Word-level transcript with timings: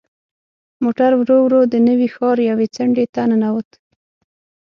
موټر 0.83 1.11
ورو 1.17 1.37
ورو 1.43 1.61
د 1.73 1.75
نوي 1.87 2.07
ښار 2.15 2.37
یوې 2.49 2.67
څنډې 2.75 3.05
ته 3.13 3.21
ننوت. 3.29 3.69